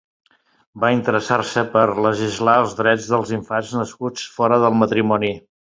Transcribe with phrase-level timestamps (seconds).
[0.85, 5.35] Va interessar-se per legislar els drets dels infants nascuts fora del matrimoni.